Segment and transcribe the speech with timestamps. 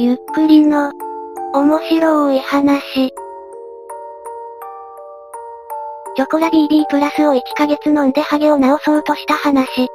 [0.00, 0.92] ゆっくりの、
[1.52, 3.12] 面白い話。
[6.14, 9.88] チョコラ BB プラスを1ヶ月飲んでハゲを治そうとした話。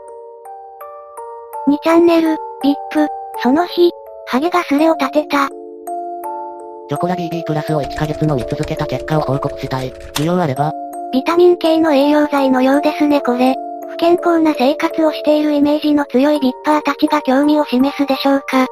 [1.69, 3.07] 2チャンネル、VIP、
[3.41, 3.91] その日、
[4.27, 5.47] ハゲがスレを立てた。
[5.47, 9.89] チョコラ BB プラスを1ヶ月飲み続けた結果を報告したい。
[10.15, 10.73] 需要あれば、
[11.13, 13.55] ビタミン系の栄養剤のようですねこれ。
[13.91, 18.67] 不健康な生活をしているイメージの強いビッパーたちが興味を示すでしょうか。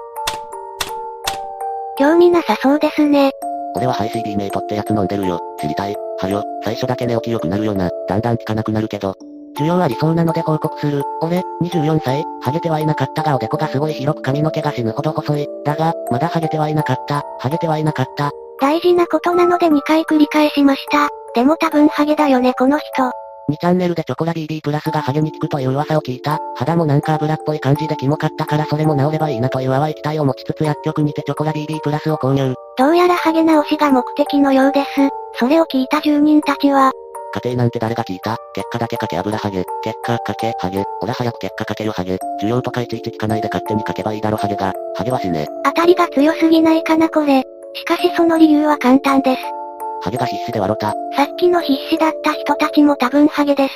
[1.97, 3.31] 興味なさそうですね。
[3.75, 5.39] 俺はハイ CB メイトってやつ飲んでるよ。
[5.59, 5.95] 知りたい。
[6.19, 7.89] はよ、最初だけ寝起き良くなるよな。
[8.07, 9.15] だんだん効かなくなるけど。
[9.57, 11.03] 需要ありそうなので報告する。
[11.21, 15.47] 俺、24歳、ハゲてはいなかったがおでこがすごい広く髪の毛が死ぬほど細い。
[15.65, 17.23] だが、まだハゲてはいなかった。
[17.39, 18.31] ハゲてはいなかった。
[18.59, 21.09] 大事なことなので2回繰り返しました。
[21.33, 23.11] でも多分ハゲだよねこの人。
[23.51, 26.39] 2チャンネルでチョコラ BB プラスがハゲに効くという噂を聞いた。
[26.55, 32.55] 肌もなんか油っぽい感じでキモかったからそれも治ればいいなという淡い期待を持ちつつ薬局にてチョコラ BB プラスを購入。
[32.77, 34.87] どうやらハゲ直しが目的のようです。
[35.35, 36.91] それを聞いた住人たちは、
[37.33, 39.63] 家庭なんて誰が聞いた結果だけかけ油ハゲ。
[39.83, 40.83] 結果かけハゲ。
[40.99, 42.17] ほら早く結果かけよハゲ。
[42.43, 44.73] 需要とかいちいち聞かないで勝手に書けばいいだろハゲが。
[44.95, 45.47] ハゲは死ね。
[45.63, 47.43] 当たりが強すぎないかなこれ。
[47.73, 49.60] しかしその理由は簡単です。
[50.01, 50.93] ハゲが必死で笑った。
[51.15, 53.73] さっきの必死だった人たちも多分ハゲです。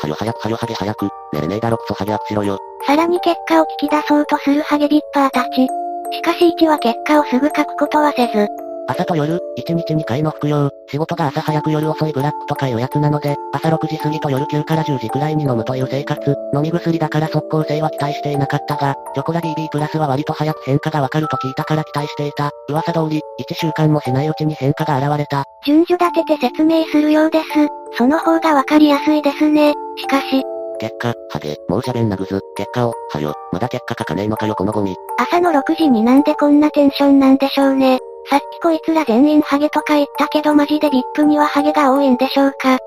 [0.00, 1.08] はよ早くはよハゲ早く。
[1.32, 2.58] 寝れねえだろクソハゲアップしろよ。
[2.86, 5.66] さらに結果を聞き出そうとするハゲビッパーたち。
[6.10, 8.48] しかし1は結果をすぐ書くことはせず、
[8.90, 10.70] 朝と夜、1日2回の服用。
[10.90, 16.34] 仕事が朝早く夜遅いブラックとかいうやつなので、朝6時過ぎと夜9から10時くらいに飲むという生活。
[16.54, 22.50] 飲み薬だから即効性は期待していなかったが、チョコラ BB プラスは割と早く変化がわかると聞いたから期待していた。
[22.70, 25.44] 噂通り、1週間もしないうちに変化が現れた。
[25.66, 27.44] 順序立てて説明するようです。
[27.98, 29.74] その方がわかりやすいですね。
[29.98, 30.42] しかし、
[30.80, 34.96] 結果、ハゲ、もうしゃべんなぐず、結果を、はよ、まだ結果書かねえのかよこのゴミ。
[35.18, 37.98] 朝の6時になんでこんなテンションなんでしょうね。
[38.30, 42.78] さっきこいつら全員ハゲとか言ったけどマジで VIP にはハゲが多いんでしょうか？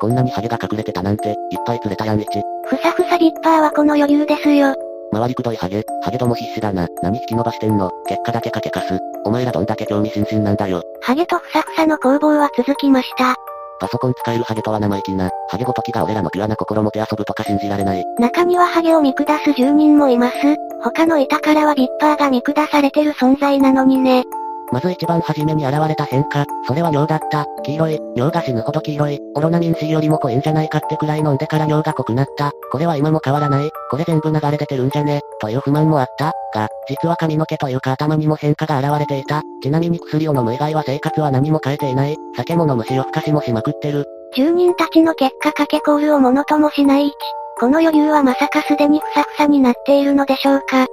[0.00, 2.24] こんなにハゲが隠れてたなんて、いっぱい釣れたやん1。
[2.66, 4.74] ふさふさビッパーはこの余裕ですよ。
[5.12, 6.88] 周りくどいハゲ、ハゲども必死だな。
[7.02, 7.90] 何引き伸ばしてんの？
[8.08, 8.98] 結果だけかけかす。
[9.24, 10.82] お前らどんだけ興味津々なんだよ。
[11.02, 13.36] ハゲとふさふさの攻防は続きました。
[13.80, 18.04] パソコン使えるハゲとは生意気な、ハゲごときが俺らのピュアな心もて遊ぶとか信じられない。
[18.18, 20.36] 中にはハゲを見下す住人もいます。
[20.82, 24.24] 他の板からはビッパーが見下されてる存在なのにね。
[24.72, 27.46] まず一番初めに現れた変化、それは尿だった。
[27.64, 32.52] 黄色い、尿が死ぬほど黄色い、オロナミン C よりも濃いんじゃないかってくらい飲んでから尿が濃くなった。
[32.70, 33.70] これは今も変わらない。
[33.90, 36.32] これ全部流れ出てるんじゃねという不満もあった。
[36.54, 39.42] が、実は髪の毛というか頭にも変化が現れていた。
[39.62, 42.16] ちなみに薬を飲む以外は生活は何も変えていない。
[42.36, 44.06] 酒も飲むし夜更かしもしまくってる。
[44.34, 47.16] 住人たちの結果かけコールをものともしない位置。
[47.60, 50.86] この余裕はまさかすでにふさふさになっているのでしょうか。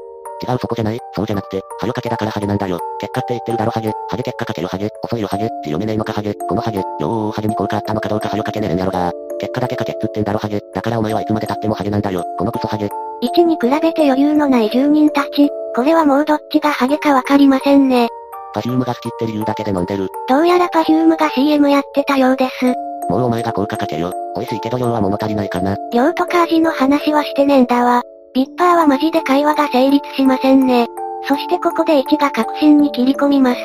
[0.43, 2.79] 違うそこじゃない、そうじゃなくて、ハゲかけだからハゲなんだよ。
[2.99, 12.89] 結果って言ってるだろハゲ、ハゲ結果かけよハゲ、遅いよハゲ、字読めねえのかハゲ、このハゲ、よーハゲに効果あったのかどうかはよかけねえんやろが結果だけかけっつってんだろハゲ、だからお前はいつまで経ってもハゲなんだよ、このクソハゲ。
[13.23, 15.49] 1に比べて余裕のない住人たち。
[15.75, 18.07] これはもうどっちがハゲかわかりませんね。
[18.53, 20.07] パフュームが好きって理由だけで飲んでる。
[20.29, 22.65] どうやらパフュームが CM やってたようです。
[23.09, 24.13] もうお前が効果書けよ。
[24.35, 25.75] 美味しいけど量は物足りないかな。
[25.91, 28.01] 量とか味の話はしてねえんだわ。
[28.35, 30.87] ビッパーはマジで会話が成立しませんね。
[31.29, 33.61] そしてここで1が核心に切り込みます。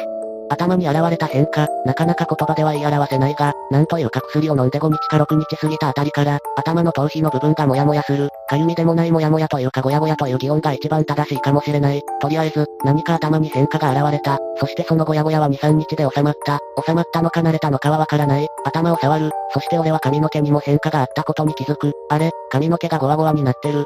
[0.49, 8.29] 頭に現れた変化、なかなか言葉では言い表せないが、なんというか薬を飲んで5日か6日過ぎたあたりから、頭の頭皮の部分がモヤモヤする。
[8.49, 12.03] かゆみでもないモヤモヤというかゴヤゴヤという擬音が一番正しいかもしれない。
[12.21, 14.39] とりあえず、何か頭に変化が現れた。
[14.61, 16.61] そしてそのゴヤゴヤは2、3日で収まった。
[16.87, 18.47] 収まったのか慣れたのかはわからない。
[18.65, 19.31] 頭を触る。
[19.53, 21.93] そして俺は髪の毛にも変化があったことに気づく。
[22.09, 23.85] あれ、髪の毛がゴワゴワになってる。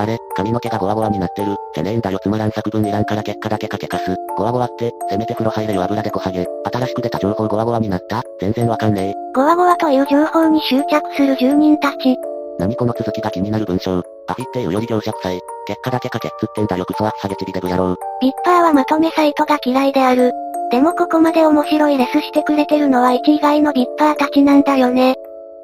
[0.00, 1.56] あれ、髪の毛がゴワゴワになってる。
[1.74, 4.14] じゃねえんだよつまらん作文いらんから結果だけかけかす。
[4.36, 6.46] ゴワゴワって、せめて風呂入れよ油でこはげ。
[6.72, 9.14] 新しく出た情報ゴワゴワになった全然わかんねえ。
[9.34, 12.16] ゴワゴワという情報に執着する住人たち。
[12.60, 14.02] 何この続きが気になる文章。
[14.28, 15.40] パフィっていうより業者臭い。
[15.66, 17.96] 結果だけかけっつってんだよクソアッサゲチビデブ野郎。
[18.20, 20.32] ビッパーはまとめサイトが嫌いである。
[20.70, 25.16] でもここまで面白いレスしてくれてるのは1以外のビッパーたちなんだよね。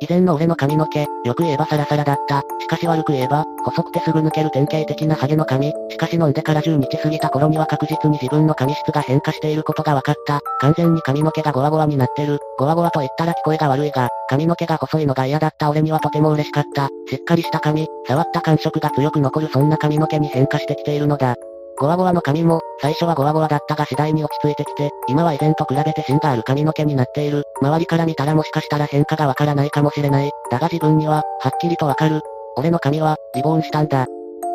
[0.04, 2.42] 以前の俺の髪の毛、よく言えばサラサラだった。
[2.60, 5.72] しかし悪く言えば、細くてすぐ抜ける典型的なハゲの髪。
[5.88, 10.40] しかし飲んでから10日過ぎた頃には確実に自分の髪質が変化していることが分かった。
[10.60, 12.38] 完全に髪の毛がゴワゴワになってる。
[12.58, 16.90] ゴワゴワと言ったら聞こえが悪いが、髪の毛が細いのが嫌だった俺にはとても嬉しかった。
[17.08, 21.34] しっかりした髪、触った感触が強く残るそんな髪の毛に変化してきているのだ。
[21.76, 27.42] ゴワゴワの髪も、最初はゴワゴワだったが次第に落ち着いてきて、今は以前と比べて芯がある髪の毛になっている。
[27.60, 30.30] 周りから見たらもしかしたら変化がわからないかもしれない。
[30.50, 32.20] だが自分には、はっきりとわかる。
[32.56, 34.06] 俺の髪は、リボーンしたんだ。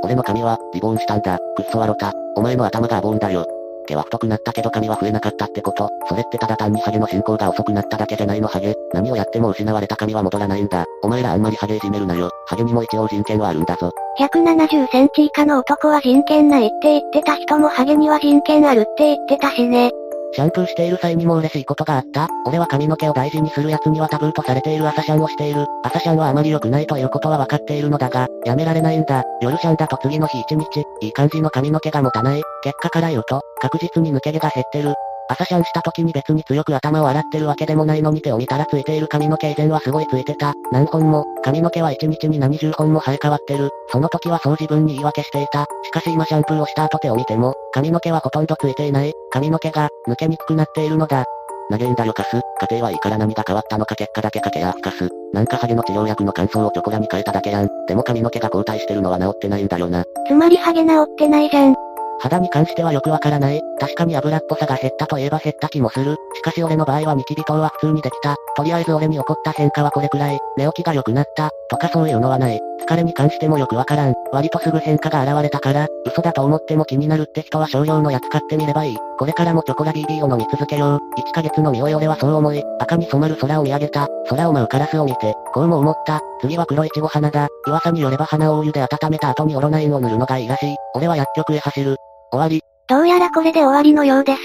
[0.04, 1.38] 俺の髪は、リボーンしたんだ。
[1.58, 2.14] くっそ笑った。
[2.38, 3.46] お前の頭がアボーンだよ。
[3.90, 5.90] 毛は太くなったけど髪は増えなかったってこと。
[6.08, 8.76] それってただ単にハゲの進行が遅くなっただけじゃないのハゲ。
[8.94, 10.86] 何をやっても失われた髪は戻らないんだ。
[11.02, 12.30] お前らあんまりハゲいじめるなよ。
[12.48, 13.92] ハゲにも一応人権はあるんだぞ。
[14.20, 19.92] 170センチ以下の男は人権ないって言ってた人もハゲには人権あるって言ってたしね。
[20.34, 25.66] シャンプーしている際にも嬉しいことがあった俺は髪の毛を大事にする奴にはタブーとされている朝シャンをしている。
[25.84, 29.24] 朝シャンはあまり良くないということは分かっているのだが、やめられないんだ。
[29.42, 32.44] 夜シャンだと次の日一日、いい感じの髪の毛が持たない。
[32.64, 34.94] 結果から言うと、確実に抜け毛が減ってる。
[35.30, 40.56] 朝シャンした時に別に強く頭を洗ってるわけでもないのに手を見たらついている髪の毛以前はすごいついてた。
[40.72, 43.70] 何本も、髪の毛は1日に何十本も生え変わってる。
[43.92, 45.68] その時はそう自分に言い訳していた。
[45.84, 49.14] しかし今シャンプーをした後手を見ても、髪の毛はほとんどついていない。
[49.32, 51.26] 髪の毛が、抜けにくくなっているのだ。
[51.72, 52.34] 投げんだよカス。
[52.34, 52.42] 家
[52.72, 55.10] 庭はいいから何が変わったのか結果だけかけやアカス。
[55.34, 57.70] なんかハゲの治療薬の乾燥をチョコラに変えただけやん。
[57.88, 60.04] でも髪の毛が後退してるのは治ってないんだよな。
[60.28, 61.89] つまりハゲ治ってないじゃん。
[62.22, 63.62] 肌に関してはよくわからない。
[63.80, 66.18] 確かに油っぽさが減ったといえば減った気もする。
[66.36, 68.36] しかし俺の場合はニキビ等は普通にできた。
[68.56, 70.40] とりあえず俺に起こった変化はこれくらい。
[70.58, 71.50] 寝起きが良くなった。
[71.70, 72.60] とかそういうのはない。
[72.86, 74.16] 疲れに関してもよくわからん。
[74.32, 78.98] 割とすぐ変化が現れたから、嘘だと思っても気になるって人は少量のやつ買ってみればいい。
[79.18, 81.00] これからもチョコラ BB を飲み続けよう。
[81.20, 84.08] 1ヶ月の匂い俺はそう思い、赤に染まる空を見上げた。
[84.30, 86.22] 空を舞うカラスを見て、こうも思った。
[86.42, 87.48] 次は黒いちご花だ。
[87.68, 90.76] 噂によれば花をお湯で温めた後にオロナインを塗るのがいいらしい。
[90.96, 91.98] 俺は薬局へ走る。
[92.32, 92.62] 終わり。
[92.88, 94.40] どうやらこれで終わりのようです。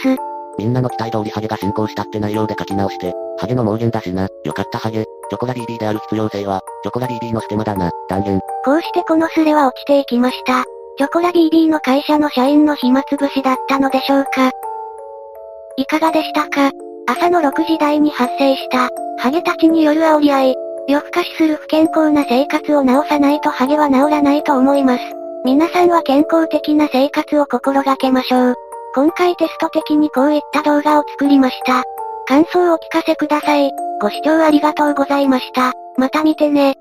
[0.58, 4.28] みんなの期待通りハゲが進行したって内容で書き直して、ハゲの盲言だしな。
[4.44, 5.04] よかったハゲ。
[5.30, 7.90] チョコラ BB である必要性は、チョコラ BB のステマだな。
[8.08, 8.40] 断言。
[8.64, 10.64] こうしてこのスレは落ちていきました。
[10.96, 14.50] チョコラ BB の会社の社員の暇つぶしだったのでしょうか
[15.76, 16.70] いかがでしたか？
[17.06, 18.88] 朝の6時台に発生した、
[19.18, 20.54] ハゲたちによる煽り合い。
[20.86, 25.02] 夜更かしする不健康な生活を直さないとハゲは治らないと思います。
[25.44, 28.54] 皆さんは健康的な生活を心がけましょう。
[28.94, 31.82] 今回テスト的にこういった動画を作りました。
[32.26, 33.70] 感想をお聞かせください。
[34.00, 35.74] ご視聴ありがとうございました。
[35.98, 36.76] また見てね。